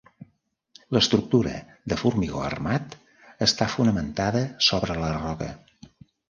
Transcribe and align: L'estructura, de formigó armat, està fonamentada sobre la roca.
L'estructura, 0.95 1.51
de 1.93 1.97
formigó 2.03 2.41
armat, 2.45 2.95
està 3.47 3.69
fonamentada 3.75 4.43
sobre 4.71 4.97
la 5.05 5.13
roca. 5.21 5.53